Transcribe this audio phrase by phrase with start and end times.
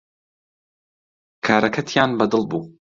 [1.45, 2.61] کارەکەتیان بەدڵ بوو